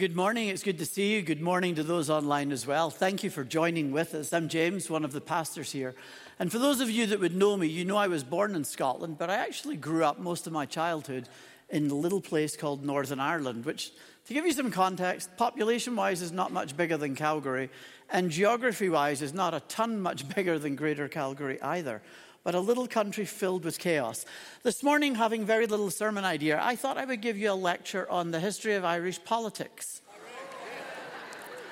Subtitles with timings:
[0.00, 0.48] good morning.
[0.48, 1.20] It's good to see you.
[1.20, 2.88] Good morning to those online as well.
[2.88, 4.32] Thank you for joining with us.
[4.32, 5.94] I'm James, one of the pastors here.
[6.38, 8.64] And for those of you that would know me, you know I was born in
[8.64, 11.28] Scotland, but I actually grew up most of my childhood
[11.68, 13.92] in a little place called Northern Ireland, which,
[14.30, 17.68] to give you some context, population wise is not much bigger than Calgary,
[18.08, 22.00] and geography wise is not a ton much bigger than Greater Calgary either
[22.42, 24.24] but a little country filled with chaos.
[24.62, 28.10] This morning, having very little sermon idea, I thought I would give you a lecture
[28.10, 30.00] on the history of Irish politics.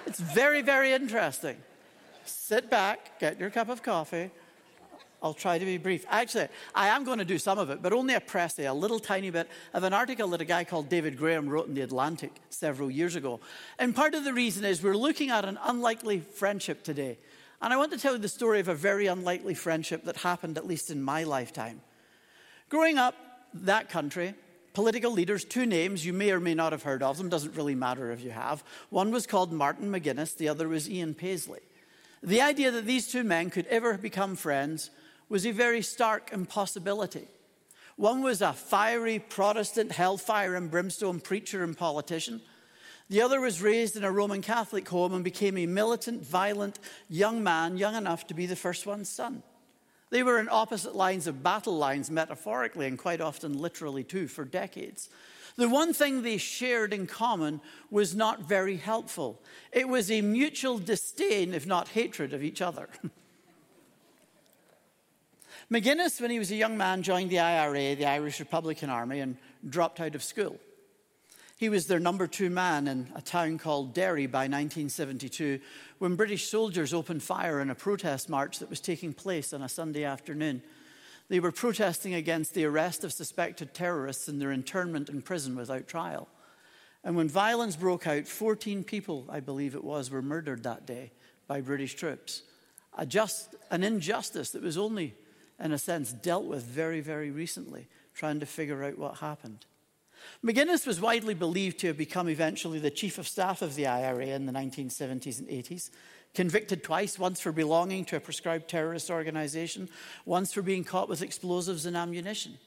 [0.04, 1.56] It's very, very interesting.
[2.26, 4.30] Sit back, get your cup of coffee.
[5.22, 6.06] I'll try to be brief.
[6.08, 9.00] Actually, I am going to do some of it, but only a précis, a little
[9.00, 12.32] tiny bit of an article that a guy called David Graham wrote in The Atlantic
[12.50, 13.40] several years ago.
[13.78, 17.18] And part of the reason is we're looking at an unlikely friendship today.
[17.60, 20.56] And I want to tell you the story of a very unlikely friendship that happened,
[20.56, 21.80] at least in my lifetime.
[22.68, 23.16] Growing up,
[23.52, 24.34] that country,
[24.74, 27.74] political leaders, two names, you may or may not have heard of them, doesn't really
[27.74, 28.62] matter if you have.
[28.90, 31.60] One was called Martin McGuinness, the other was Ian Paisley.
[32.22, 34.90] The idea that these two men could ever become friends
[35.28, 37.28] was a very stark impossibility.
[37.96, 42.40] One was a fiery Protestant hellfire and brimstone preacher and politician.
[43.10, 47.42] The other was raised in a Roman Catholic home and became a militant, violent young
[47.42, 49.42] man, young enough to be the first one's son.
[50.10, 54.44] They were in opposite lines of battle lines, metaphorically and quite often literally too, for
[54.44, 55.08] decades.
[55.56, 57.60] The one thing they shared in common
[57.90, 59.42] was not very helpful.
[59.72, 62.88] It was a mutual disdain, if not hatred, of each other.
[65.70, 69.36] McGuinness, when he was a young man, joined the IRA, the Irish Republican Army, and
[69.68, 70.58] dropped out of school.
[71.58, 75.60] He was their number two man in a town called Derry by 1972
[75.98, 79.68] when British soldiers opened fire in a protest march that was taking place on a
[79.68, 80.62] Sunday afternoon.
[81.28, 85.86] They were protesting against the arrest of suspected terrorists and their internment in prison without
[85.86, 86.28] trial.
[87.04, 91.10] And when violence broke out, 14 people, I believe it was, were murdered that day
[91.46, 92.42] by British troops.
[93.06, 95.14] Just, an injustice that was only,
[95.60, 99.66] in a sense, dealt with very, very recently, trying to figure out what happened.
[100.44, 104.26] McGuinness was widely believed to have become eventually the chief of staff of the IRA
[104.26, 105.90] in the 1970s and 80s.
[106.34, 109.88] Convicted twice, once for belonging to a proscribed terrorist organization,
[110.24, 112.58] once for being caught with explosives and ammunition.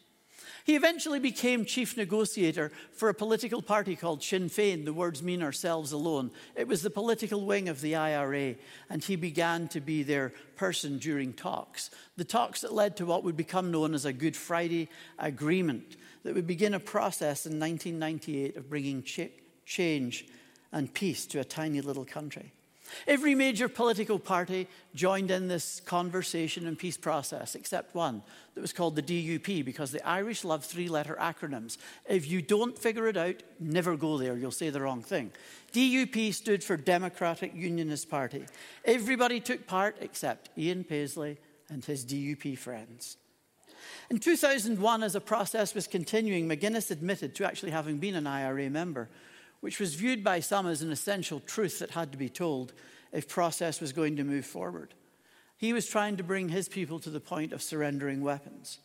[0.63, 4.85] He eventually became chief negotiator for a political party called Sinn Féin.
[4.85, 6.31] The words mean ourselves alone.
[6.55, 8.55] It was the political wing of the IRA,
[8.89, 11.89] and he began to be their person during talks.
[12.17, 16.35] The talks that led to what would become known as a Good Friday Agreement, that
[16.35, 19.31] would begin a process in 1998 of bringing ch-
[19.66, 20.28] change
[20.72, 22.53] and peace to a tiny little country.
[23.07, 28.24] Every major political party joined in this conversation and peace process, except one
[28.56, 31.78] that was called the DUP, because the Irish love three letter acronyms.
[32.07, 35.31] If you don't figure it out, never go there, you'll say the wrong thing.
[35.74, 38.46] DUP stood for Democratic Unionist Party.
[38.85, 41.38] Everybody took part except Ian Paisley
[41.69, 43.18] and his DUP friends.
[44.09, 48.69] In 2001, as the process was continuing, McGuinness admitted to actually having been an IRA
[48.69, 49.09] member,
[49.61, 52.73] which was viewed by some as an essential truth that had to be told
[53.11, 54.94] if process was going to move forward.
[55.55, 58.79] He was trying to bring his people to the point of surrendering weapons.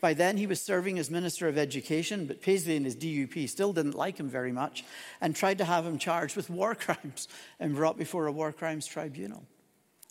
[0.00, 3.72] By then, he was serving as Minister of Education, but Paisley and his DUP still
[3.72, 4.84] didn't like him very much
[5.20, 7.26] and tried to have him charged with war crimes
[7.58, 9.44] and brought before a war crimes tribunal.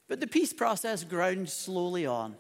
[0.07, 2.35] But the peace process ground slowly on.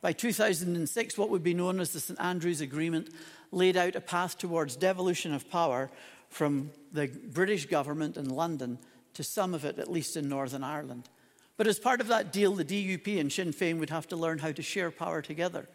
[0.00, 3.10] By 2006, what would be known as the St Andrews Agreement
[3.52, 5.90] laid out a path towards devolution of power
[6.28, 8.78] from the British government in London
[9.14, 11.08] to some of it, at least in Northern Ireland.
[11.56, 14.38] But as part of that deal, the DUP and Sinn Féin would have to learn
[14.38, 15.68] how to share power together.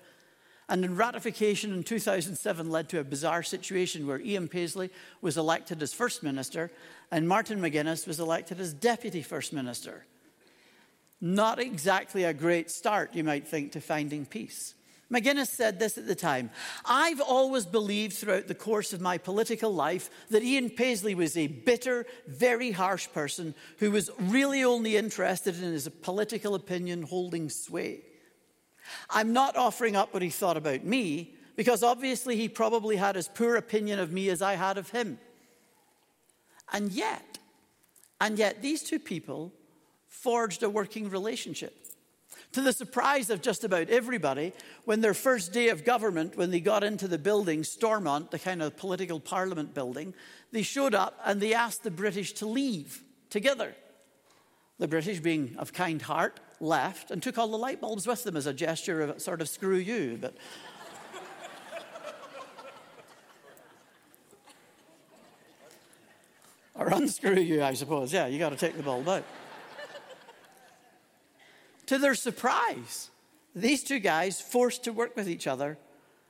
[0.69, 4.89] And in ratification in 2007 led to a bizarre situation where Ian Paisley
[5.21, 6.71] was elected as First Minister
[7.09, 10.05] and Martin McGuinness was elected as Deputy First Minister.
[11.21, 14.75] Not exactly a great start, you might think, to finding peace.
[15.11, 16.49] McGuinness said this at the time
[16.85, 21.47] I've always believed throughout the course of my political life that Ian Paisley was a
[21.47, 28.01] bitter, very harsh person who was really only interested in his political opinion holding sway.
[29.09, 33.27] I'm not offering up what he thought about me, because obviously he probably had as
[33.27, 35.19] poor opinion of me as I had of him.
[36.71, 37.39] And yet,
[38.19, 39.53] and yet, these two people
[40.07, 41.86] forged a working relationship.
[42.57, 44.51] To the surprise of just about everybody,
[44.83, 48.63] when their first day of government, when they got into the building, Stormont, the kind
[48.63, 50.15] of political parliament building,
[50.51, 53.75] they showed up and they asked the British to leave together.
[54.79, 58.35] The British, being of kind heart, left and took all the light bulbs with them
[58.35, 60.17] as a gesture of sort of screw you.
[60.19, 60.33] But
[66.73, 68.11] Or unscrew you, I suppose.
[68.11, 69.23] Yeah, you got to take the bulb out.
[71.87, 73.09] To their surprise,
[73.55, 75.77] these two guys, forced to work with each other,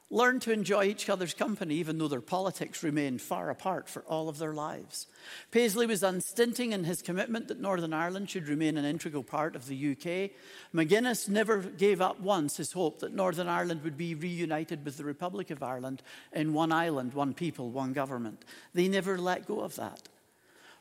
[0.10, 4.30] learned to enjoy each other's company, even though their politics remained far apart for all
[4.30, 5.08] of their lives.
[5.52, 9.68] Paisley was unstinting in his commitment that Northern Ireland should remain an integral part of
[9.68, 10.32] the UK.
[10.74, 15.04] McGuinness never gave up once his hope that Northern Ireland would be reunited with the
[15.04, 16.02] Republic of Ireland
[16.32, 18.46] in one island, one people, one government.
[18.74, 20.08] They never let go of that.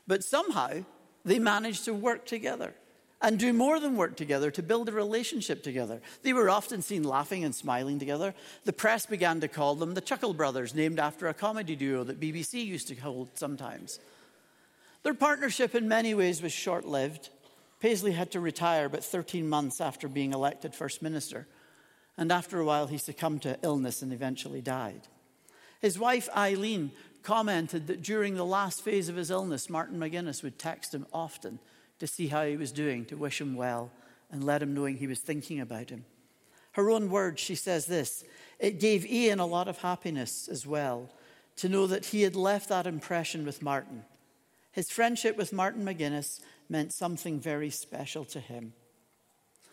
[0.07, 0.85] But somehow,
[1.25, 2.73] they managed to work together
[3.21, 6.01] and do more than work together to build a relationship together.
[6.21, 8.35] They were often seen laughing and smiling together.
[8.65, 12.19] The press began to call them the Chuckle Brothers, named after a comedy duo that
[12.19, 13.99] BBC used to hold sometimes.
[15.03, 17.29] Their partnership, in many ways, was short lived.
[17.79, 21.47] Paisley had to retire but 13 months after being elected First Minister,
[22.17, 25.07] and after a while, he succumbed to illness and eventually died.
[25.79, 26.91] His wife, Eileen,
[27.23, 31.59] commented that during the last phase of his illness, Martin McGuinness would text him often
[31.99, 33.91] to see how he was doing, to wish him well,
[34.31, 36.05] and let him knowing he was thinking about him.
[36.73, 38.23] Her own words, she says this
[38.59, 41.09] it gave Ian a lot of happiness as well
[41.57, 44.03] to know that he had left that impression with Martin.
[44.71, 46.39] His friendship with Martin McGuinness
[46.69, 48.73] meant something very special to him.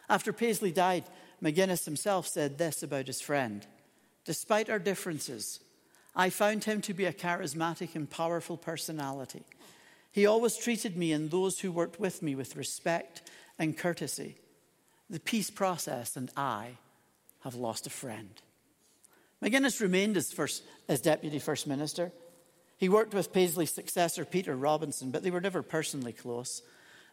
[0.09, 1.05] After Paisley died,
[1.43, 3.67] McGuinness himself said this about his friend
[4.25, 5.61] Despite our differences,
[6.17, 9.43] I found him to be a charismatic and powerful personality.
[10.15, 13.29] He always treated me and those who worked with me with respect
[13.59, 14.37] and courtesy.
[15.11, 16.79] The peace process and I
[17.41, 18.31] have lost a friend.
[19.43, 22.13] McGuinness remained as, first, as Deputy First Minister.
[22.77, 26.63] He worked with Paisley's successor, Peter Robinson, but they were never personally close.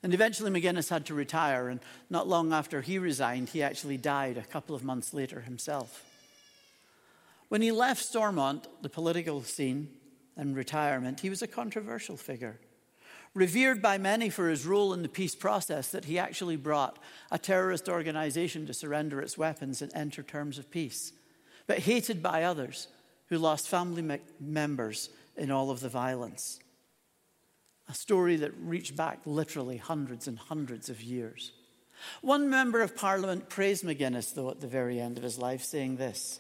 [0.04, 1.80] And eventually, McGuinness had to retire, and
[2.12, 6.06] not long after he resigned, he actually died a couple of months later himself.
[7.50, 9.90] When he left Stormont, the political scene,
[10.38, 12.60] and retirement, he was a controversial figure
[13.34, 17.00] revered by many for his role in the peace process that he actually brought
[17.32, 21.14] a terrorist organization to surrender its weapons and enter terms of peace,
[21.66, 22.88] but hated by others
[23.28, 26.60] who lost family members in all of the violence.
[27.88, 31.54] A story that reached back literally hundreds and hundreds of years.
[32.22, 35.96] One member of parliament praised McGuinness, though, at the very end of his life, saying
[35.96, 36.40] this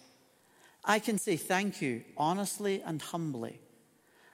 [0.83, 3.60] I can say thank you honestly and humbly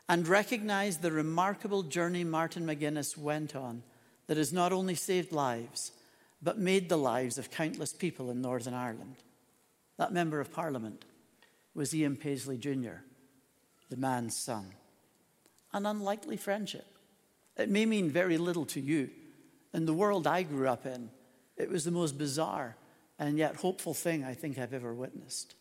[0.09, 3.83] and recognize the remarkable journey Martin McGuinness went on
[4.27, 5.91] that has not only saved lives,
[6.41, 9.15] but made the lives of countless people in Northern Ireland.
[9.97, 11.05] That member of parliament
[11.73, 13.01] was Ian Paisley Jr.,
[13.89, 14.73] the man's son.
[15.73, 16.85] An unlikely friendship.
[17.57, 19.09] It may mean very little to you.
[19.73, 21.09] In the world I grew up in,
[21.55, 22.75] it was the most bizarre
[23.19, 25.55] and yet hopeful thing I think I've ever witnessed.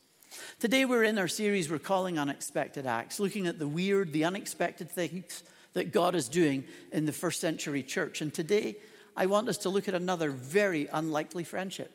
[0.59, 4.91] Today, we're in our series we're calling Unexpected Acts, looking at the weird, the unexpected
[4.91, 5.43] things
[5.75, 8.21] that God is doing in the first century church.
[8.21, 8.77] And today,
[9.17, 11.93] I want us to look at another very unlikely friendship.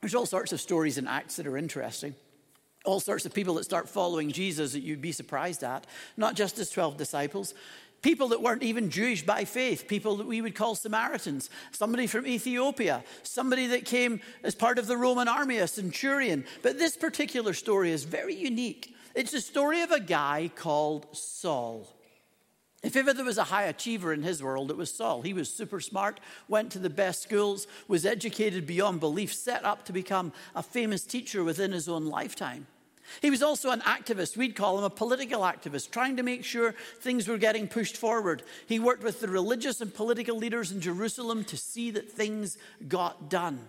[0.00, 2.14] There's all sorts of stories in Acts that are interesting.
[2.84, 5.86] All sorts of people that start following Jesus that you'd be surprised at,
[6.16, 7.54] not just his 12 disciples,
[8.02, 12.26] people that weren't even Jewish by faith, people that we would call Samaritans, somebody from
[12.26, 16.44] Ethiopia, somebody that came as part of the Roman army, a centurion.
[16.62, 18.94] But this particular story is very unique.
[19.14, 21.88] It's the story of a guy called Saul.
[22.82, 25.22] If ever there was a high achiever in his world, it was Saul.
[25.22, 26.18] He was super smart,
[26.48, 31.04] went to the best schools, was educated beyond belief, set up to become a famous
[31.04, 32.66] teacher within his own lifetime.
[33.20, 34.36] He was also an activist.
[34.36, 38.42] We'd call him a political activist, trying to make sure things were getting pushed forward.
[38.66, 43.28] He worked with the religious and political leaders in Jerusalem to see that things got
[43.28, 43.68] done.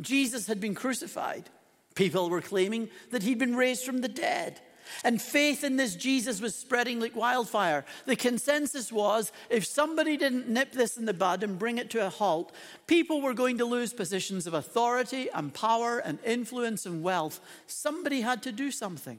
[0.00, 1.48] Jesus had been crucified.
[1.94, 4.60] People were claiming that he'd been raised from the dead.
[5.04, 7.84] And faith in this Jesus was spreading like wildfire.
[8.04, 12.06] The consensus was if somebody didn't nip this in the bud and bring it to
[12.06, 12.52] a halt,
[12.86, 17.40] people were going to lose positions of authority and power and influence and wealth.
[17.66, 19.18] Somebody had to do something.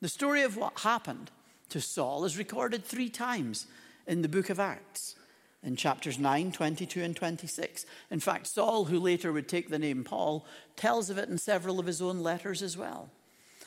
[0.00, 1.30] The story of what happened
[1.68, 3.66] to Saul is recorded three times
[4.06, 5.16] in the book of Acts
[5.62, 7.86] in chapters 9, 22, and 26.
[8.10, 10.44] In fact, Saul, who later would take the name Paul,
[10.76, 13.10] tells of it in several of his own letters as well.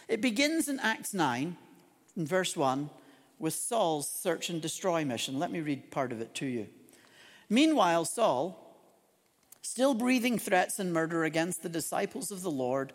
[0.07, 1.57] It begins in Acts 9,
[2.15, 2.91] in verse 1,
[3.39, 5.39] with Saul's search and destroy mission.
[5.39, 6.67] Let me read part of it to you.
[7.49, 8.77] Meanwhile, Saul,
[9.63, 12.93] still breathing threats and murder against the disciples of the Lord,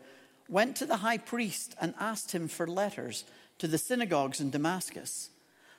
[0.49, 3.25] went to the high priest and asked him for letters
[3.59, 5.31] to the synagogues in Damascus,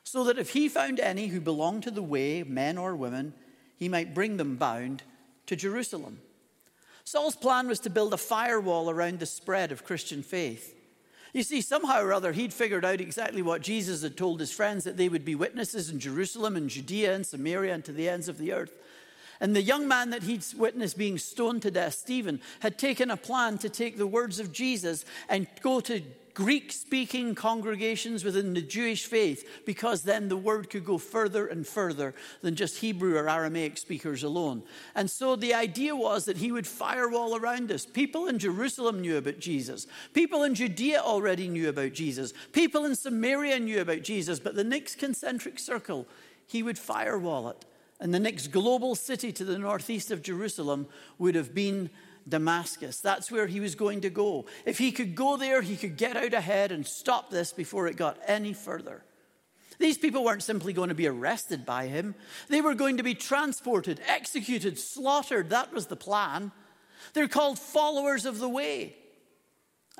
[0.04, 3.34] so that if he found any who belonged to the way, men or women,
[3.78, 5.02] he might bring them bound
[5.46, 6.20] to Jerusalem.
[7.06, 10.76] Saul's plan was to build a firewall around the spread of Christian faith
[11.34, 14.84] You see, somehow or other, he'd figured out exactly what Jesus had told his friends
[14.84, 18.28] that they would be witnesses in Jerusalem and Judea and Samaria and to the ends
[18.28, 18.78] of the earth.
[19.40, 23.18] And the young man that he'd witnessed being stoned to death, Stephen, had taken a
[23.18, 26.02] plan to take the words of Jesus and go to
[26.34, 31.66] Greek speaking congregations within the Jewish faith because then the word could go further and
[31.66, 34.64] further than just Hebrew or Aramaic speakers alone.
[34.96, 37.86] And so the idea was that he would firewall around us.
[37.86, 42.96] People in Jerusalem knew about Jesus, people in Judea already knew about Jesus, people in
[42.96, 46.08] Samaria knew about Jesus, but the next concentric circle,
[46.46, 47.66] he would firewall it.
[48.00, 50.88] And the next global city to the northeast of Jerusalem
[51.20, 51.92] would have been
[52.28, 53.00] Damascus.
[53.00, 54.46] That's where he was going to go.
[54.66, 57.98] If he could go there, he could get out ahead and stop this before it
[57.98, 59.04] got any further.
[59.80, 62.16] These people weren't simply going to be arrested by him,
[62.50, 65.50] they were going to be transported, executed, slaughtered.
[65.50, 66.52] That was the plan.
[67.14, 68.96] They're called followers of the way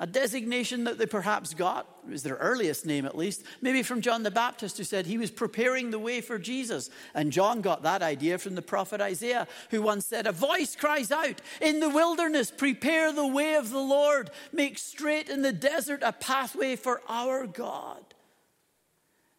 [0.02, 4.00] a designation that they perhaps got, it was their earliest name at least, maybe from
[4.00, 6.90] John the Baptist, who said he was preparing the way for Jesus.
[7.14, 11.12] And John got that idea from the prophet Isaiah, who once said, A voice cries
[11.12, 16.02] out, In the wilderness, prepare the way of the Lord, make straight in the desert
[16.02, 18.02] a pathway for our God.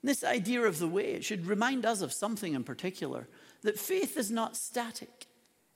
[0.01, 3.27] This idea of the way, it should remind us of something in particular
[3.63, 5.27] that faith is not static.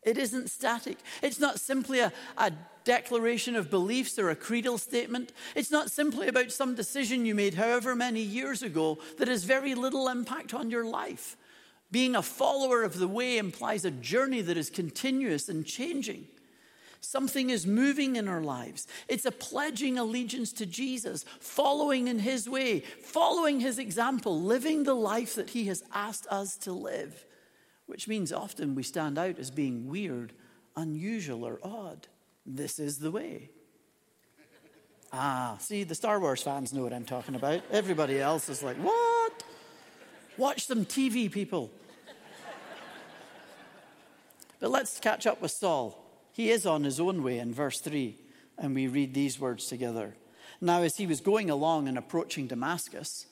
[0.04, 0.98] It isn't static.
[1.22, 2.52] It's not simply a, a
[2.84, 5.34] declaration of beliefs or a creedal statement.
[5.56, 9.76] It's not simply about some decision you made however many years ago that has very
[9.76, 11.36] little impact on your life.
[11.92, 16.28] Being a follower of the way implies a journey that is continuous and changing.
[17.02, 18.88] Something is moving in our lives.
[19.08, 24.96] It's a pledging allegiance to Jesus, following in his way, following his example, living the
[24.96, 27.27] life that he has asked us to live
[27.88, 30.34] which means often we stand out as being weird,
[30.76, 32.08] unusual, or odd.
[32.46, 33.50] This is the way.
[35.12, 37.62] Ah, see, the Star Wars fans know what I'm talking about.
[37.72, 39.44] Everybody else is like, what?
[40.38, 41.72] Watch some TV, people.
[44.60, 46.04] But let's catch up with Saul.
[46.32, 48.18] He is on his own way in verse 3,
[48.58, 50.16] and we read these words together.
[50.60, 53.28] Now, as he was going along and approaching Damascus,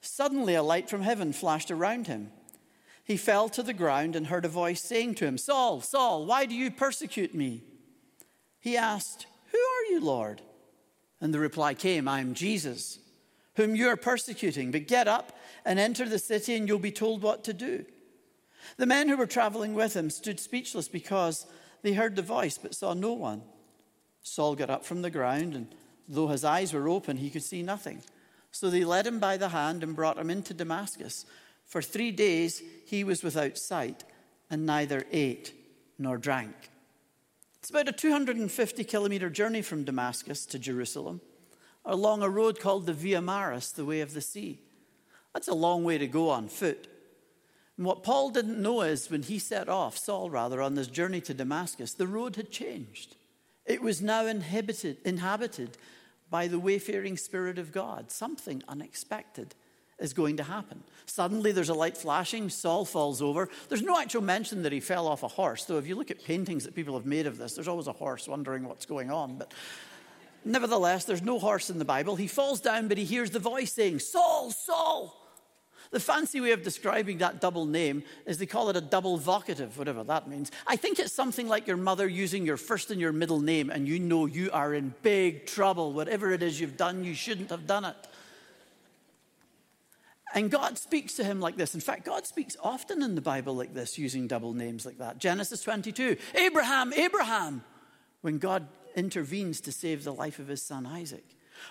[0.00, 2.30] suddenly a light from heaven flashed around him
[3.06, 6.44] he fell to the ground and heard a voice saying to him, Saul, Saul, why
[6.44, 7.62] do you persecute me?
[8.58, 10.42] He asked, Who are you, Lord?
[11.20, 12.98] And the reply came, I am Jesus,
[13.54, 14.72] whom you are persecuting.
[14.72, 17.84] But get up and enter the city, and you'll be told what to do.
[18.76, 21.46] The men who were traveling with him stood speechless because
[21.82, 23.42] they heard the voice but saw no one.
[24.22, 25.72] Saul got up from the ground, and
[26.08, 28.02] though his eyes were open, he could see nothing.
[28.50, 31.24] So they led him by the hand and brought him into Damascus.
[31.66, 34.04] For three days he was without sight
[34.48, 35.52] and neither ate
[35.98, 36.54] nor drank.
[37.58, 41.20] It's about a 250 kilometer journey from Damascus to Jerusalem
[41.84, 44.60] along a road called the Via Maris, the way of the sea.
[45.32, 46.88] That's a long way to go on foot.
[47.76, 51.20] And what Paul didn't know is when he set off, Saul rather, on this journey
[51.22, 53.16] to Damascus, the road had changed.
[53.64, 55.76] It was now inhabited, inhabited
[56.30, 59.54] by the wayfaring Spirit of God, something unexpected
[59.98, 60.82] is going to happen.
[61.06, 63.48] Suddenly there's a light flashing, Saul falls over.
[63.68, 66.22] There's no actual mention that he fell off a horse, though if you look at
[66.24, 69.38] paintings that people have made of this, there's always a horse wondering what's going on.
[69.38, 69.54] But
[70.44, 72.16] nevertheless, there's no horse in the Bible.
[72.16, 75.22] He falls down, but he hears the voice saying, Saul, Saul.
[75.92, 79.76] The fancy way of describing that double name is they call it a double vocative,
[79.76, 80.50] whatever that means.
[80.66, 83.86] I think it's something like your mother using your first and your middle name, and
[83.86, 85.92] you know you are in big trouble.
[85.92, 87.96] Whatever it is you've done, you shouldn't have done it.
[90.36, 91.74] And God speaks to him like this.
[91.74, 95.16] In fact, God speaks often in the Bible like this, using double names like that.
[95.16, 97.64] Genesis 22, Abraham, Abraham,
[98.20, 101.24] when God intervenes to save the life of his son Isaac.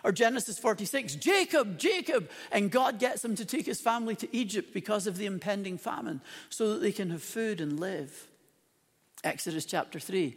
[0.04, 4.74] Or Genesis 46, Jacob, Jacob, and God gets him to take his family to Egypt
[4.74, 8.28] because of the impending famine so that they can have food and live.
[9.24, 10.36] Exodus chapter 3,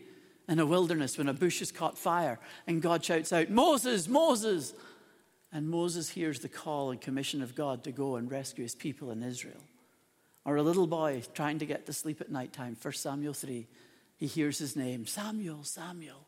[0.51, 4.75] in a wilderness when a bush has caught fire, and God shouts out, Moses, Moses,
[5.53, 9.11] and Moses hears the call and commission of God to go and rescue his people
[9.11, 9.63] in Israel.
[10.45, 13.67] Or a little boy trying to get to sleep at night time, 1 Samuel 3,
[14.17, 16.27] he hears his name, Samuel, Samuel.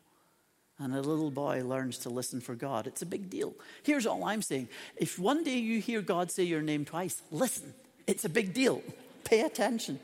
[0.79, 2.87] And a little boy learns to listen for God.
[2.87, 3.55] It's a big deal.
[3.83, 7.75] Here's all I'm saying if one day you hear God say your name twice, listen.
[8.07, 8.83] It's a big deal.
[9.25, 10.01] Pay attention.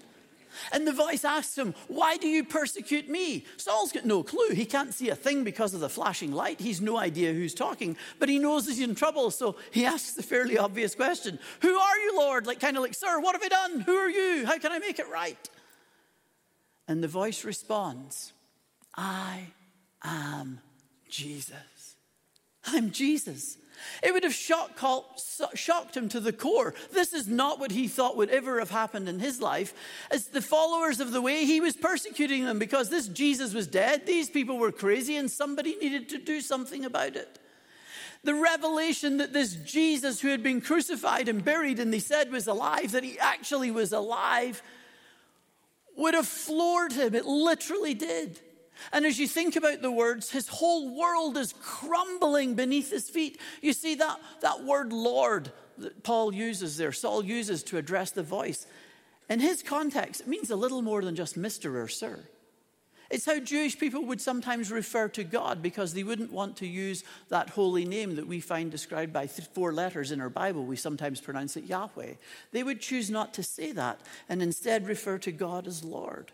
[0.73, 3.45] And the voice asks him, Why do you persecute me?
[3.57, 4.50] Saul's got no clue.
[4.50, 6.61] He can't see a thing because of the flashing light.
[6.61, 9.31] He's no idea who's talking, but he knows he's in trouble.
[9.31, 12.47] So he asks the fairly obvious question Who are you, Lord?
[12.47, 13.81] Like, kind of like, Sir, what have I done?
[13.81, 14.47] Who are you?
[14.47, 15.49] How can I make it right?
[16.88, 18.33] And the voice responds,
[18.95, 19.49] I
[20.03, 20.61] am
[21.09, 21.97] Jesus.
[22.65, 23.59] I'm Jesus.
[24.02, 26.75] It would have shocked, him to the core.
[26.92, 29.75] This is not what he thought would ever have happened in his life.
[30.11, 34.06] As the followers of the way, he was persecuting them because this Jesus was dead.
[34.06, 37.38] These people were crazy, and somebody needed to do something about it.
[38.25, 42.47] The revelation that this Jesus who had been crucified and buried and they said was
[42.47, 44.62] alive, that he actually was alive,
[45.97, 47.14] would have floored him.
[47.14, 48.40] It literally did.
[48.92, 53.40] And as you think about the words, his whole world is crumbling beneath his feet.
[53.62, 58.23] You see that, that word Lord that Paul uses there, Saul uses to address the
[58.23, 58.66] voice.
[59.28, 61.75] In his context, it means a little more than just Mr.
[61.75, 62.21] or Sir.
[63.09, 67.04] It's how Jewish people would sometimes refer to God because they wouldn't want to use
[67.28, 70.64] that holy name that we find described by four letters in our Bible.
[70.64, 72.14] We sometimes pronounce it Yahweh.
[72.50, 76.33] They would choose not to say that and instead refer to God as Lord.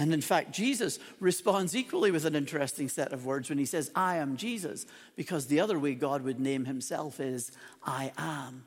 [0.00, 3.90] And in fact, Jesus responds equally with an interesting set of words when he says,
[3.94, 7.52] I am Jesus, because the other way God would name himself is,
[7.84, 8.64] I am.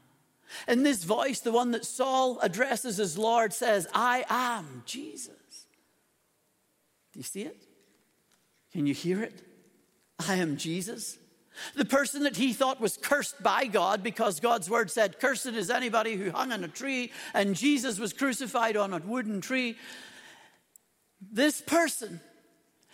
[0.68, 5.66] In this voice, the one that Saul addresses as Lord, says, I am Jesus.
[7.14, 7.66] Do you see it?
[8.72, 9.42] Can you hear it?
[10.28, 11.18] I am Jesus.
[11.74, 15.72] The person that he thought was cursed by God because God's word said, Cursed is
[15.72, 19.78] anybody who hung on a tree, and Jesus was crucified on a wooden tree.
[21.32, 22.20] This person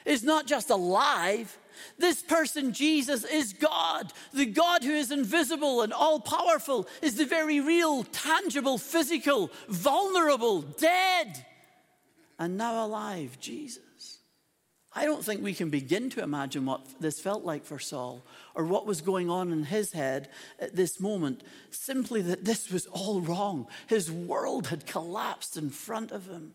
[0.06, 1.58] is not just alive.
[1.98, 4.12] This person, Jesus, is God.
[4.34, 10.62] The God who is invisible and all powerful is the very real, tangible, physical, vulnerable,
[10.62, 11.46] dead,
[12.38, 13.80] and now alive Jesus.
[14.92, 18.26] I don't think we can begin to imagine what this felt like for Saul
[18.56, 21.44] or what was going on in his head at this moment.
[21.70, 23.68] Simply that this was all wrong.
[23.88, 26.54] His world had collapsed in front of him.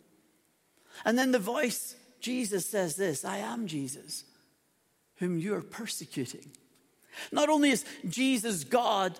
[1.05, 4.25] And then the voice, Jesus says this I am Jesus,
[5.17, 6.51] whom you are persecuting.
[7.31, 9.19] Not only is Jesus God,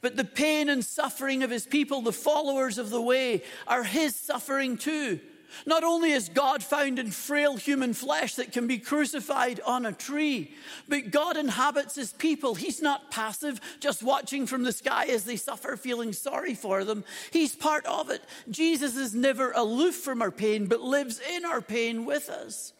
[0.00, 4.16] but the pain and suffering of his people, the followers of the way, are his
[4.16, 5.20] suffering too.
[5.66, 9.92] Not only is God found in frail human flesh that can be crucified on a
[9.92, 10.54] tree,
[10.88, 12.54] but God inhabits his people.
[12.54, 17.04] He's not passive, just watching from the sky as they suffer, feeling sorry for them.
[17.30, 18.22] He's part of it.
[18.50, 22.72] Jesus is never aloof from our pain, but lives in our pain with us.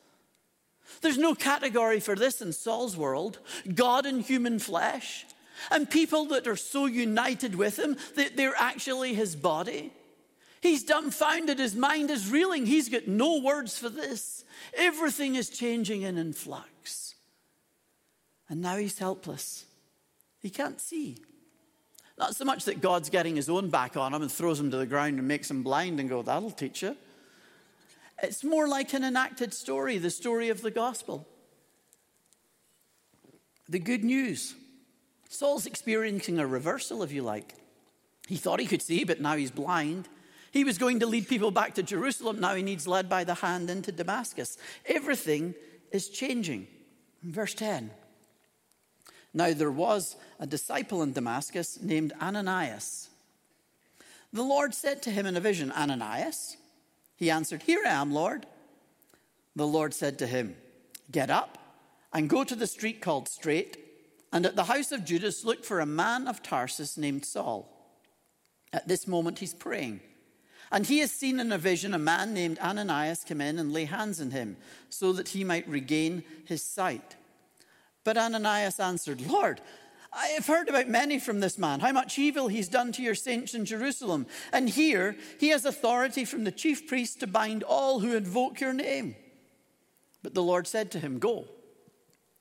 [1.00, 3.38] There's no category for this in Saul's world
[3.74, 5.24] God in human flesh,
[5.70, 9.92] and people that are so united with him that they're actually his body.
[10.62, 11.58] He's dumbfounded.
[11.58, 12.66] His mind is reeling.
[12.66, 14.44] He's got no words for this.
[14.74, 17.16] Everything is changing and in flux.
[18.48, 19.64] And now he's helpless.
[20.38, 21.18] He can't see.
[22.16, 24.76] Not so much that God's getting his own back on him and throws him to
[24.76, 26.96] the ground and makes him blind and go, that'll teach you.
[28.22, 31.26] It's more like an enacted story, the story of the gospel.
[33.68, 34.54] The good news.
[35.28, 37.54] Saul's experiencing a reversal, if you like.
[38.28, 40.08] He thought he could see, but now he's blind.
[40.52, 42.38] He was going to lead people back to Jerusalem.
[42.38, 44.58] Now he needs led by the hand into Damascus.
[44.84, 45.54] Everything
[45.90, 46.66] is changing.
[47.22, 47.90] Verse 10.
[49.32, 53.08] Now there was a disciple in Damascus named Ananias.
[54.30, 56.58] The Lord said to him in a vision, Ananias.
[57.16, 58.46] He answered, Here I am, Lord.
[59.56, 60.56] The Lord said to him,
[61.10, 61.56] Get up
[62.12, 63.78] and go to the street called Straight,
[64.32, 67.70] and at the house of Judas look for a man of Tarsus named Saul.
[68.70, 70.00] At this moment he's praying.
[70.72, 73.84] And he has seen in a vision a man named Ananias come in and lay
[73.84, 74.56] hands on him
[74.88, 77.16] so that he might regain his sight.
[78.04, 79.60] But Ananias answered, Lord,
[80.14, 83.14] I have heard about many from this man, how much evil he's done to your
[83.14, 84.26] saints in Jerusalem.
[84.50, 88.72] And here he has authority from the chief priest to bind all who invoke your
[88.72, 89.14] name.
[90.22, 91.48] But the Lord said to him, Go,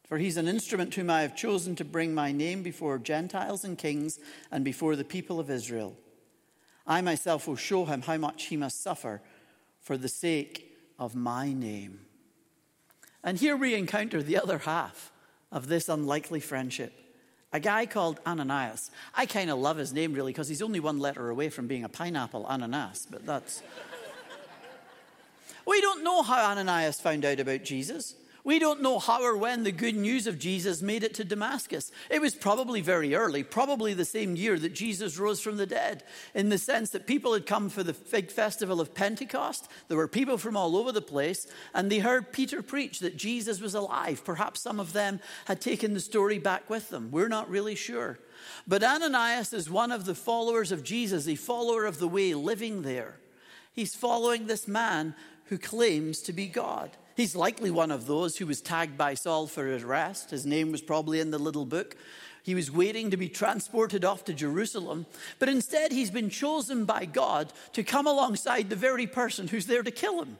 [0.08, 3.78] for he's an instrument whom I have chosen to bring my name before Gentiles and
[3.78, 4.20] kings
[4.52, 5.98] and before the people of Israel.
[6.86, 9.22] I myself will show him how much he must suffer
[9.80, 12.02] for the sake of my name.
[13.24, 15.12] And here we encounter the other half
[15.52, 16.94] of this unlikely friendship.
[17.54, 18.92] A guy called Ananias.
[19.14, 21.84] I kind of love his name really because he's only one letter away from being
[21.84, 23.62] a pineapple, ananas, but that's.
[25.68, 28.16] we don't know how Ananias found out about Jesus.
[28.44, 31.92] We don't know how or when the good news of Jesus made it to Damascus.
[32.10, 36.04] It was probably very early, probably the same year that Jesus rose from the dead,
[36.34, 39.68] in the sense that people had come for the big festival of Pentecost.
[39.88, 43.62] There were people from all over the place, and they heard Peter preach that Jesus
[43.62, 44.24] was alive.
[44.26, 47.10] Perhaps some of them had taken the story back with them.
[47.12, 48.18] We're not really sure.
[48.68, 52.82] But Ananias is one of the followers of Jesus, a follower of the way, living
[52.82, 53.20] there.
[53.74, 56.98] He's following this man who claims to be God.
[57.16, 60.32] He's likely one of those who was tagged by Saul for his arrest.
[60.32, 61.96] His name was probably in the little book.
[62.44, 65.06] He was waiting to be transported off to Jerusalem,
[65.38, 69.84] but instead he's been chosen by God to come alongside the very person who's there
[69.84, 70.38] to kill him.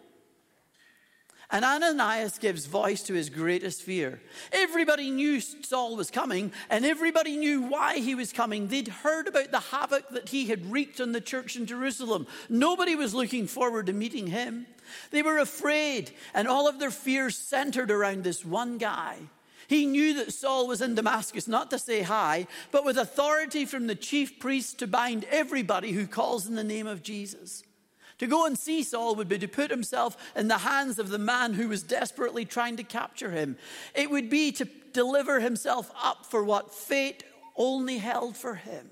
[1.52, 4.22] And Ananias gives voice to his greatest fear.
[4.54, 8.68] Everybody knew Saul was coming, and everybody knew why he was coming.
[8.68, 12.26] They'd heard about the havoc that he had wreaked on the church in Jerusalem.
[12.48, 14.66] Nobody was looking forward to meeting him.
[15.12, 19.18] They were afraid, and all of their fears centered around this one guy.
[19.68, 23.88] He knew that Saul was in Damascus, not to say hi, but with authority from
[23.88, 27.64] the chief priest to bind everybody who calls in the name of Jesus.
[28.22, 31.18] To go and see Saul would be to put himself in the hands of the
[31.18, 33.58] man who was desperately trying to capture him.
[33.96, 37.24] It would be to deliver himself up for what fate
[37.56, 38.92] only held for him.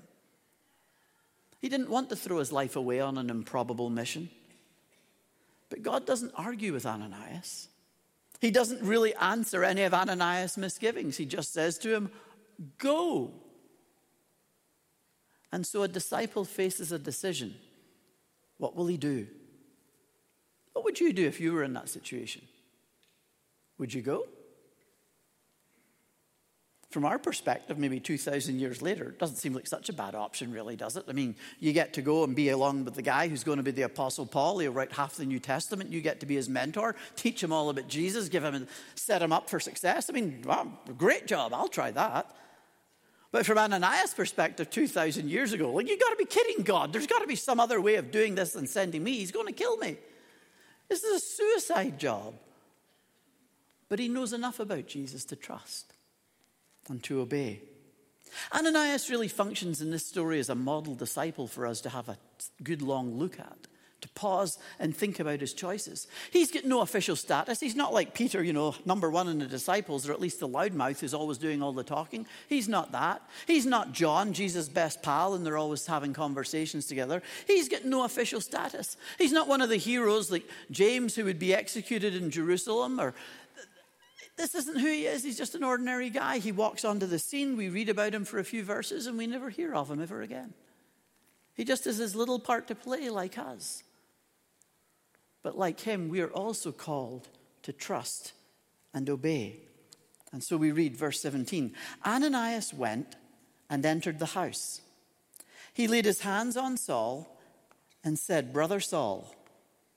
[1.60, 4.30] He didn't want to throw his life away on an improbable mission.
[5.68, 7.68] But God doesn't argue with Ananias.
[8.40, 11.18] He doesn't really answer any of Ananias' misgivings.
[11.18, 12.10] He just says to him,
[12.78, 13.30] Go.
[15.52, 17.54] And so a disciple faces a decision.
[18.60, 19.26] What will he do?
[20.74, 22.42] What would you do if you were in that situation?
[23.78, 24.26] Would you go?
[26.90, 30.52] From our perspective, maybe 2,000 years later, it doesn't seem like such a bad option,
[30.52, 31.04] really, does it?
[31.08, 33.62] I mean, you get to go and be along with the guy who's going to
[33.62, 34.58] be the Apostle Paul.
[34.58, 35.90] He'll write half the New Testament.
[35.90, 39.22] You get to be his mentor, teach him all about Jesus, give him, and set
[39.22, 40.10] him up for success.
[40.10, 40.44] I mean,
[40.98, 41.54] great job.
[41.54, 42.30] I'll try that.
[43.32, 46.92] But from Ananias' perspective, 2,000 years ago, like, you've got to be kidding God.
[46.92, 49.18] There's got to be some other way of doing this than sending me.
[49.18, 49.96] He's going to kill me.
[50.88, 52.34] This is a suicide job.
[53.88, 55.92] But he knows enough about Jesus to trust
[56.88, 57.62] and to obey.
[58.52, 62.18] Ananias really functions in this story as a model disciple for us to have a
[62.62, 63.66] good long look at
[64.00, 66.06] to pause and think about his choices.
[66.30, 67.60] He's got no official status.
[67.60, 70.48] He's not like Peter, you know, number one in the disciples, or at least the
[70.48, 72.26] loudmouth who's always doing all the talking.
[72.48, 73.22] He's not that.
[73.46, 77.22] He's not John, Jesus' best pal, and they're always having conversations together.
[77.46, 78.96] He's got no official status.
[79.18, 83.14] He's not one of the heroes like James who would be executed in Jerusalem or
[84.40, 85.22] this isn't who he is.
[85.22, 86.38] He's just an ordinary guy.
[86.38, 87.58] He walks onto the scene.
[87.58, 90.22] We read about him for a few verses and we never hear of him ever
[90.22, 90.54] again.
[91.54, 93.82] He just has his little part to play like us.
[95.42, 97.28] But like him, we are also called
[97.62, 98.32] to trust
[98.92, 99.60] and obey.
[100.32, 101.74] And so we read verse 17
[102.04, 103.16] Ananias went
[103.68, 104.80] and entered the house.
[105.72, 107.38] He laid his hands on Saul
[108.02, 109.34] and said, Brother Saul,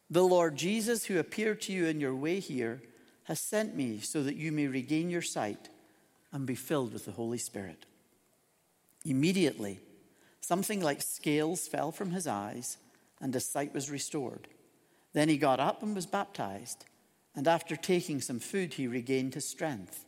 [0.09, 2.81] the Lord Jesus, who appeared to you in your way here,
[3.23, 5.69] has sent me so that you may regain your sight
[6.31, 7.85] and be filled with the Holy Spirit.
[9.05, 9.79] Immediately,
[10.41, 12.77] something like scales fell from his eyes,
[13.21, 14.47] and his sight was restored.
[15.13, 16.85] Then he got up and was baptized,
[17.35, 20.05] and after taking some food, he regained his strength.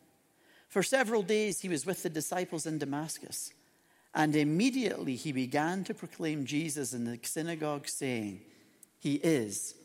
[0.67, 3.53] For several days he was with the disciples in Damascus,
[4.13, 8.41] and immediately he began to proclaim Jesus in the synagogue, saying,
[8.99, 9.75] He is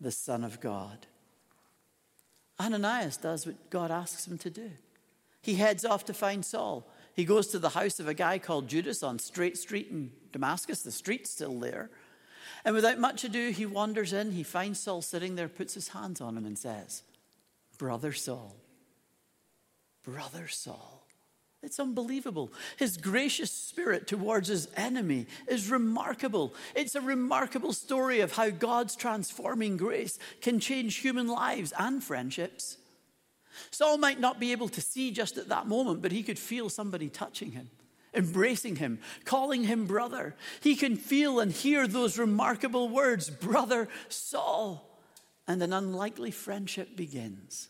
[0.00, 1.06] the Son of God.
[2.58, 4.70] Ananias does what God asks him to do.
[5.40, 6.86] He heads off to find Saul.
[7.14, 10.82] He goes to the house of a guy called Judas on Straight Street in Damascus.
[10.82, 11.90] The street's still there.
[12.64, 16.20] And without much ado, he wanders in, he finds Saul sitting there, puts his hands
[16.20, 17.02] on him, and says,
[17.78, 18.56] Brother Saul,
[20.04, 21.06] Brother Saul.
[21.62, 22.52] It's unbelievable.
[22.76, 26.54] His gracious spirit towards his enemy is remarkable.
[26.74, 32.76] It's a remarkable story of how God's transforming grace can change human lives and friendships.
[33.70, 36.68] Saul might not be able to see just at that moment, but he could feel
[36.68, 37.70] somebody touching him
[38.14, 40.34] embracing him, calling him brother.
[40.60, 44.90] He can feel and hear those remarkable words, brother Saul.
[45.46, 47.68] And an unlikely friendship begins.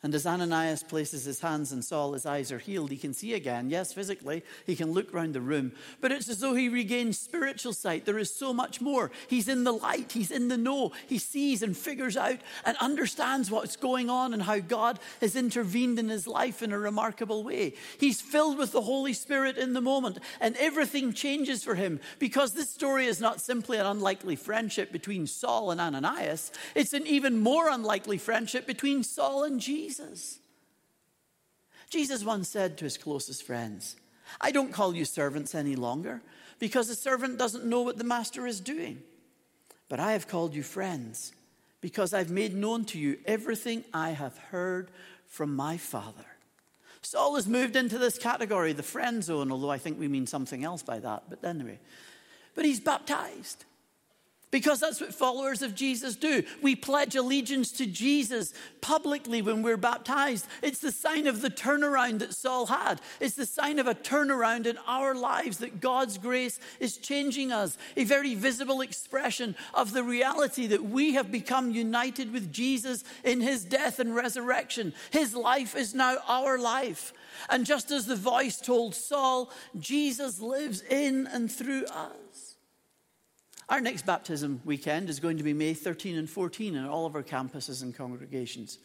[0.00, 2.92] And as Ananias places his hands on Saul, his eyes are healed.
[2.92, 3.68] He can see again.
[3.68, 5.72] Yes, physically, he can look round the room.
[6.00, 8.04] But it's as though he regains spiritual sight.
[8.04, 9.10] There is so much more.
[9.26, 10.92] He's in the light, he's in the know.
[11.08, 15.98] He sees and figures out and understands what's going on and how God has intervened
[15.98, 17.74] in his life in a remarkable way.
[17.98, 22.52] He's filled with the Holy Spirit in the moment, and everything changes for him because
[22.52, 27.40] this story is not simply an unlikely friendship between Saul and Ananias, it's an even
[27.40, 29.88] more unlikely friendship between Saul and Jesus.
[29.98, 30.38] Jesus.
[31.90, 33.96] Jesus once said to his closest friends,
[34.40, 36.20] I don't call you servants any longer
[36.58, 39.02] because a servant doesn't know what the master is doing.
[39.88, 41.32] But I have called you friends
[41.80, 44.90] because I've made known to you everything I have heard
[45.26, 46.26] from my Father.
[47.00, 50.64] Saul has moved into this category, the friend zone, although I think we mean something
[50.64, 51.24] else by that.
[51.30, 51.78] But anyway,
[52.54, 53.64] but he's baptized.
[54.50, 56.42] Because that's what followers of Jesus do.
[56.62, 60.46] We pledge allegiance to Jesus publicly when we're baptized.
[60.62, 63.02] It's the sign of the turnaround that Saul had.
[63.20, 67.76] It's the sign of a turnaround in our lives that God's grace is changing us.
[67.98, 73.42] A very visible expression of the reality that we have become united with Jesus in
[73.42, 74.94] his death and resurrection.
[75.10, 77.12] His life is now our life.
[77.50, 82.27] And just as the voice told Saul, Jesus lives in and through us.
[83.68, 87.14] Our next baptism weekend is going to be May 13 and 14 in all of
[87.14, 88.78] our campuses and congregations.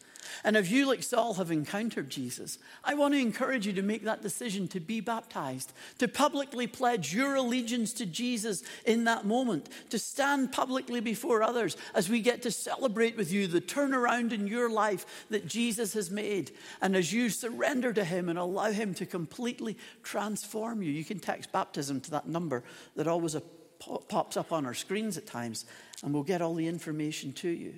[0.44, 4.04] And if you, like Saul, have encountered Jesus, I want to encourage you to make
[4.04, 9.70] that decision to be baptized, to publicly pledge your allegiance to Jesus in that moment,
[9.88, 14.46] to stand publicly before others as we get to celebrate with you the turnaround in
[14.46, 16.50] your life that Jesus has made.
[16.82, 21.20] And as you surrender to Him and allow Him to completely transform you, you can
[21.20, 22.64] text baptism to that number
[22.96, 23.60] that always appears
[24.08, 25.64] pops up on our screens at times,
[26.02, 27.74] and we'll get all the information to you.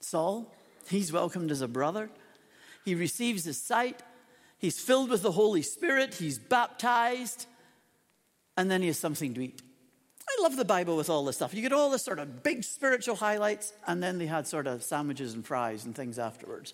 [0.00, 0.54] Saul,
[0.88, 2.10] he's welcomed as a brother.
[2.84, 4.02] He receives his sight.
[4.58, 6.14] He's filled with the Holy Spirit.
[6.14, 7.46] He's baptized.
[8.56, 9.62] And then he has something to eat.
[10.28, 11.54] I love the Bible with all this stuff.
[11.54, 14.82] You get all this sort of big spiritual highlights, and then they had sort of
[14.82, 16.72] sandwiches and fries and things afterwards.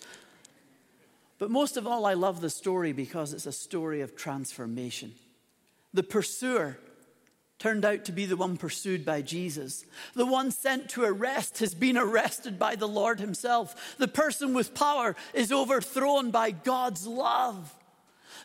[1.39, 5.15] But most of all, I love the story because it's a story of transformation.
[5.93, 6.79] The pursuer
[7.61, 9.85] turned out to be the one pursued by Jesus.
[10.15, 13.97] The one sent to arrest has been arrested by the Lord Himself.
[13.99, 17.77] The person with power is overthrown by God's love.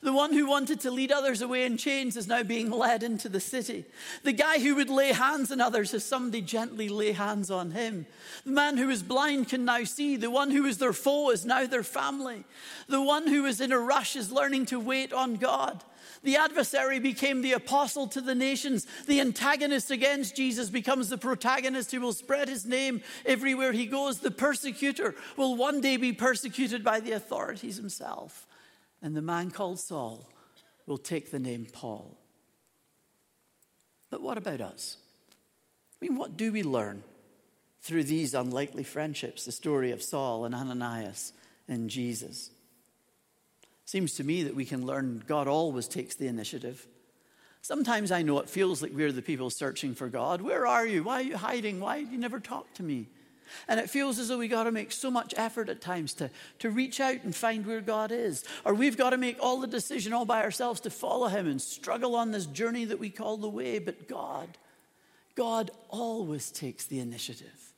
[0.01, 3.29] The one who wanted to lead others away in chains is now being led into
[3.29, 3.85] the city.
[4.23, 8.05] The guy who would lay hands on others has somebody gently lay hands on him.
[8.45, 10.15] The man who was blind can now see.
[10.15, 12.43] The one who was their foe is now their family.
[12.87, 15.83] The one who was in a rush is learning to wait on God.
[16.23, 18.87] The adversary became the apostle to the nations.
[19.05, 24.19] The antagonist against Jesus becomes the protagonist who will spread his name everywhere he goes.
[24.19, 28.47] The persecutor will one day be persecuted by the authorities himself.
[29.01, 30.29] And the man called Saul
[30.85, 32.17] will take the name Paul.
[34.09, 34.97] But what about us?
[36.01, 37.03] I mean, what do we learn
[37.81, 41.33] through these unlikely friendships, the story of Saul and Ananias
[41.67, 42.51] and Jesus?
[43.85, 46.87] Seems to me that we can learn God always takes the initiative.
[47.61, 50.41] Sometimes I know it feels like we're the people searching for God.
[50.41, 51.03] Where are you?
[51.03, 51.79] Why are you hiding?
[51.79, 53.07] Why do you never talk to me?
[53.67, 56.29] And it feels as though we got to make so much effort at times to,
[56.59, 58.43] to reach out and find where God is.
[58.63, 61.61] Or we've got to make all the decision all by ourselves to follow Him and
[61.61, 63.79] struggle on this journey that we call the way.
[63.79, 64.57] But God,
[65.35, 67.73] God always takes the initiative.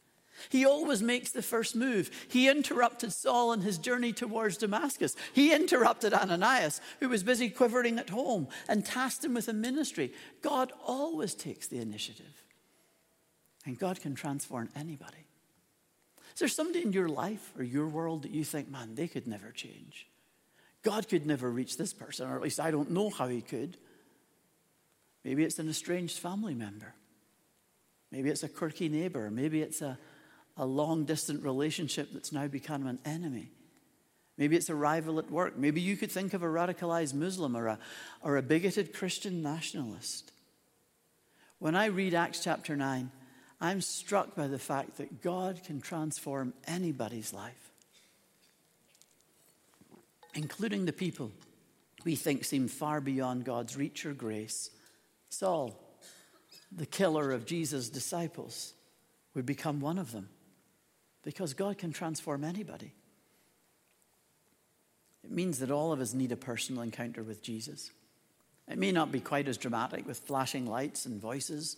[0.49, 2.11] He always makes the first move.
[2.27, 5.15] He interrupted Saul on his journey towards Damascus.
[5.33, 10.13] He interrupted Ananias, who was busy quivering at home, and tasked him with a ministry.
[10.41, 12.43] God always takes the initiative.
[13.65, 15.26] And God can transform anybody.
[16.37, 19.25] Is there somebody in your life or your world that you think, man, they could
[19.25, 20.07] never change?
[20.83, 23.75] God could never reach this person, or at least I don't know how he could.
[25.23, 26.93] Maybe it's an estranged family member.
[28.11, 29.31] Maybe it's a quirky neighbor.
[29.31, 29.97] Maybe it's a
[30.57, 33.51] a long distant relationship that's now become an enemy.
[34.37, 35.57] Maybe it's a rival at work.
[35.57, 37.79] Maybe you could think of a radicalized Muslim or a,
[38.21, 40.31] or a bigoted Christian nationalist.
[41.59, 43.11] When I read Acts chapter 9,
[43.59, 47.71] I'm struck by the fact that God can transform anybody's life,
[50.35, 51.31] including the people
[52.05, 54.69] we think seem far beyond God's reach or grace.
[55.29, 55.77] Saul,
[56.71, 58.73] the killer of Jesus' disciples,
[59.33, 60.29] would become one of them
[61.23, 62.93] because God can transform anybody.
[65.23, 67.91] It means that all of us need a personal encounter with Jesus.
[68.69, 71.77] It may not be quite as dramatic with flashing lights and voices,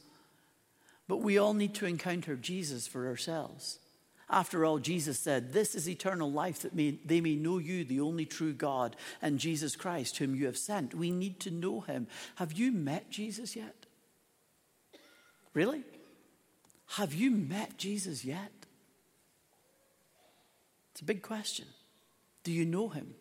[1.10, 3.80] but we all need to encounter Jesus for ourselves.
[4.30, 8.00] After all, Jesus said, This is eternal life, that may, they may know you, the
[8.00, 10.94] only true God, and Jesus Christ, whom you have sent.
[10.94, 12.06] We need to know him.
[12.36, 13.88] Have you met Jesus yet?
[15.56, 15.84] Really?
[16.90, 18.52] Have you met Jesus yet?
[20.92, 21.66] It's a big question.
[22.44, 23.16] Do you know him?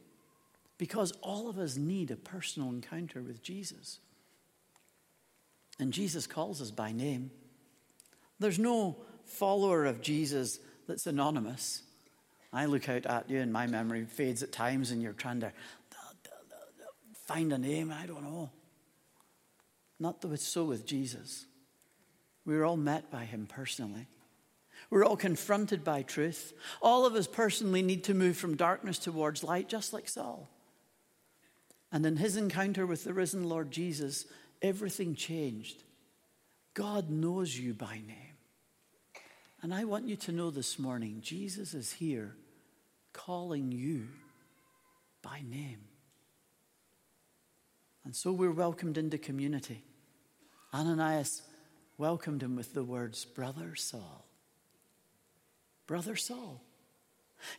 [0.77, 3.99] Because all of us need a personal encounter with Jesus.
[5.81, 7.31] And Jesus calls us by name.
[8.39, 11.83] There's no follower of Jesus that's anonymous.
[12.53, 15.53] I look out at you and my memory fades at times and you're trying to
[17.27, 18.51] find a name, I don't know.
[20.01, 21.45] Not that it's so with Jesus.
[22.47, 24.07] We are all met by him personally.
[24.91, 26.55] We're all confronted by truth.
[26.81, 30.49] All of us personally need to move from darkness towards light, just like Saul.
[31.93, 34.25] And in his encounter with the risen Lord Jesus,
[34.63, 35.83] everything changed.
[36.73, 38.28] God knows you by name.
[39.63, 42.37] And I want you to know this morning Jesus is here
[43.13, 44.07] calling you
[45.23, 45.81] by name.
[48.05, 49.83] And so we're welcomed into community.
[50.73, 51.43] Ananias
[51.97, 54.25] welcomed him with the words, Brother Saul.
[55.87, 56.63] Brother Saul.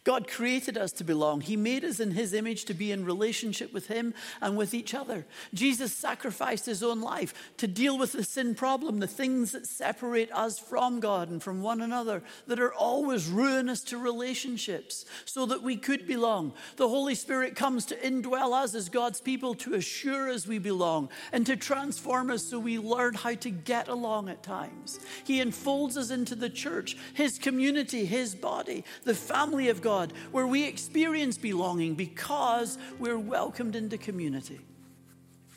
[0.04, 1.42] God created us to belong.
[1.42, 4.94] He made us in His image to be in relationship with Him and with each
[4.94, 5.26] other.
[5.54, 10.32] Jesus sacrificed His own life to deal with the sin problem, the things that separate
[10.32, 15.64] us from God and from one another, that are always ruinous to relationships, so that
[15.64, 16.54] we could belong.
[16.76, 21.10] The Holy Spirit comes to indwell us as God's people to assure us we belong
[21.32, 25.00] and to transform us so we learn how to get along at times.
[25.24, 30.48] He enfolds us into the church, His community, His body, the family of God, where
[30.48, 34.60] we experience belonging because we're welcomed into community.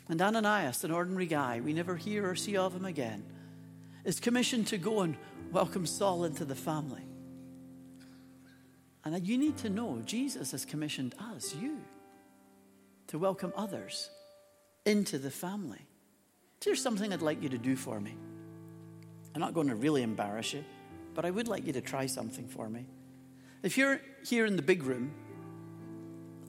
[0.09, 3.23] And Ananias, an ordinary guy, we never hear or see of him again,
[4.03, 5.17] is commissioned to go and
[5.51, 7.03] welcome Saul into the family.
[9.05, 11.79] And you need to know Jesus has commissioned us, you,
[13.07, 14.09] to welcome others
[14.85, 15.81] into the family.
[16.63, 18.15] Here's something I'd like you to do for me.
[19.35, 20.63] I'm not going to really embarrass you,
[21.13, 22.85] but I would like you to try something for me.
[23.63, 25.13] If you're here in the big room,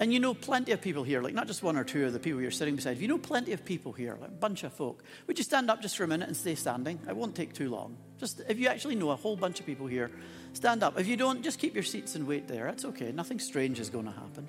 [0.01, 2.19] and you know plenty of people here, like not just one or two of the
[2.19, 4.73] people you're sitting beside, if you know plenty of people here, like a bunch of
[4.73, 6.99] folk, would you stand up just for a minute and stay standing?
[7.09, 7.97] It won't take too long.
[8.19, 10.11] Just if you actually know a whole bunch of people here,
[10.53, 10.99] stand up.
[10.99, 12.65] If you don't, just keep your seats and wait there.
[12.65, 13.13] That's okay.
[13.13, 14.49] Nothing strange is going to happen.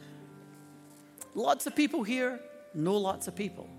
[1.36, 2.40] Lots of people here
[2.74, 3.70] know lots of people.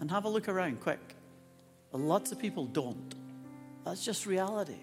[0.00, 1.00] And have a look around quick.
[1.92, 3.14] Lots of people don't.
[3.84, 4.76] That's just reality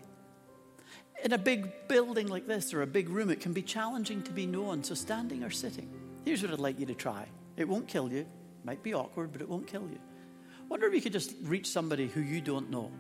[1.23, 4.31] in a big building like this or a big room, it can be challenging to
[4.31, 4.83] be known.
[4.83, 5.89] So, standing or sitting,
[6.25, 7.27] here's what I'd like you to try.
[7.57, 8.25] It won't kill you.
[8.63, 9.99] Might be awkward, but it won't kill you.
[10.69, 12.91] Wonder if you could just reach somebody who you don't know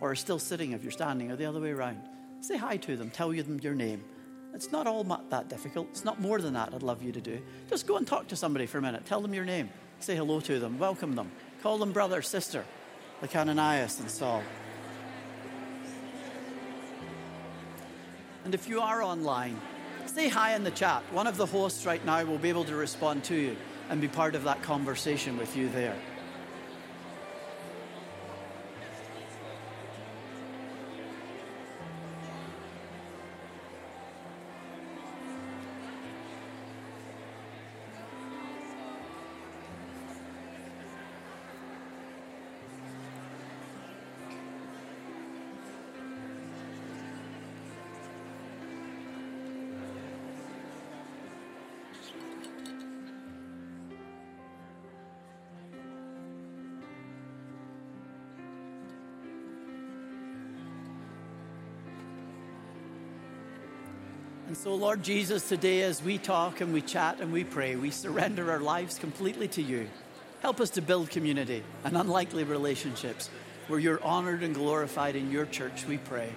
[0.00, 2.00] or are still sitting if you're standing or the other way around.
[2.40, 4.04] Say hi to them, tell them your name.
[4.54, 5.88] It's not all that difficult.
[5.90, 7.40] It's not more than that I'd love you to do.
[7.68, 9.04] Just go and talk to somebody for a minute.
[9.06, 9.68] Tell them your name.
[10.00, 10.78] Say hello to them.
[10.78, 11.30] Welcome them.
[11.62, 12.64] Call them brother, sister,
[13.20, 14.42] like Ananias and Saul.
[18.48, 19.60] And if you are online,
[20.06, 21.02] say hi in the chat.
[21.12, 23.58] One of the hosts right now will be able to respond to you
[23.90, 25.94] and be part of that conversation with you there.
[64.58, 68.50] So, Lord Jesus, today as we talk and we chat and we pray, we surrender
[68.50, 69.88] our lives completely to you.
[70.42, 73.30] Help us to build community and unlikely relationships
[73.68, 76.32] where you're honored and glorified in your church, we pray.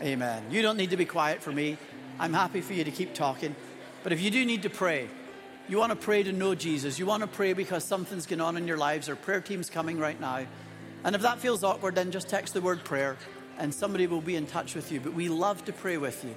[0.00, 0.42] Amen.
[0.50, 1.78] You don't need to be quiet for me.
[2.18, 3.54] I'm happy for you to keep talking.
[4.02, 5.08] But if you do need to pray,
[5.68, 8.56] you want to pray to know Jesus, you want to pray because something's going on
[8.56, 10.46] in your lives, or prayer team's coming right now.
[11.04, 13.16] And if that feels awkward, then just text the word prayer
[13.56, 14.98] and somebody will be in touch with you.
[14.98, 16.34] But we love to pray with you.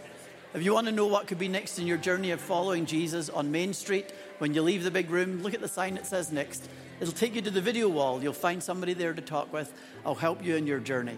[0.56, 3.30] If you want to know what could be next in your journey of following Jesus
[3.30, 6.32] on Main Street, when you leave the big room, look at the sign that says
[6.32, 6.70] next.
[7.02, 8.24] It'll take you to the video wall.
[8.24, 9.74] You'll find somebody there to talk with.
[10.06, 11.18] I'll help you in your journey.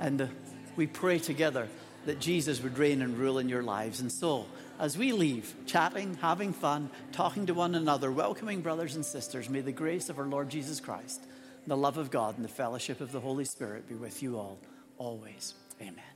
[0.00, 0.26] And uh,
[0.74, 1.68] we pray together
[2.06, 4.00] that Jesus would reign and rule in your lives.
[4.00, 4.44] And so,
[4.80, 9.60] as we leave, chatting, having fun, talking to one another, welcoming brothers and sisters, may
[9.60, 11.22] the grace of our Lord Jesus Christ,
[11.68, 14.58] the love of God, and the fellowship of the Holy Spirit be with you all,
[14.98, 15.54] always.
[15.80, 16.07] Amen.